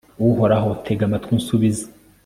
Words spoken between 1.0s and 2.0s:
amatwi, unsubize